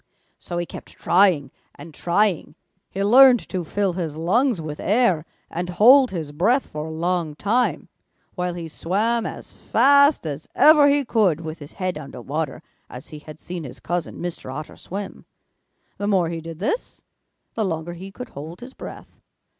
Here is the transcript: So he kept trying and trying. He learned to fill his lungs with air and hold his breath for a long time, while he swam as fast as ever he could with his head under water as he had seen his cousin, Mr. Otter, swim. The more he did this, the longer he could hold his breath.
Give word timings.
So 0.39 0.57
he 0.57 0.65
kept 0.65 0.89
trying 0.93 1.51
and 1.75 1.93
trying. 1.93 2.55
He 2.89 3.03
learned 3.03 3.39
to 3.49 3.63
fill 3.63 3.93
his 3.93 4.17
lungs 4.17 4.59
with 4.59 4.79
air 4.79 5.25
and 5.47 5.69
hold 5.69 6.09
his 6.09 6.31
breath 6.31 6.65
for 6.65 6.87
a 6.87 6.91
long 6.91 7.35
time, 7.35 7.87
while 8.33 8.55
he 8.55 8.67
swam 8.67 9.27
as 9.27 9.53
fast 9.53 10.25
as 10.25 10.47
ever 10.55 10.87
he 10.89 11.05
could 11.05 11.41
with 11.41 11.59
his 11.59 11.73
head 11.73 11.99
under 11.99 12.19
water 12.19 12.63
as 12.89 13.09
he 13.09 13.19
had 13.19 13.39
seen 13.39 13.63
his 13.63 13.79
cousin, 13.79 14.17
Mr. 14.19 14.51
Otter, 14.51 14.75
swim. 14.75 15.25
The 15.99 16.07
more 16.07 16.29
he 16.29 16.41
did 16.41 16.57
this, 16.57 17.03
the 17.53 17.63
longer 17.63 17.93
he 17.93 18.11
could 18.11 18.29
hold 18.29 18.61
his 18.61 18.73
breath. 18.73 19.21